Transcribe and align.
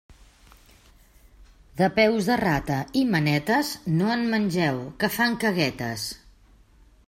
De 1.81 1.89
peus 1.99 2.31
de 2.31 2.37
rata 2.41 2.79
i 3.01 3.05
manetes, 3.11 3.71
no 4.01 4.11
en 4.17 4.27
mengeu, 4.35 4.83
que 5.05 5.15
fan 5.19 5.41
caguetes. 5.45 6.11